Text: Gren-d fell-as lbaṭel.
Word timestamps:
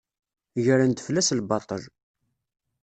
Gren-d 0.65 0.99
fell-as 1.05 1.29
lbaṭel. 1.39 1.83